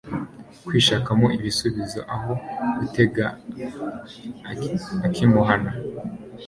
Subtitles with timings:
[0.65, 2.31] kwishakamo ibisubizo aho
[2.79, 3.25] gutega
[5.05, 5.71] ak' imuhana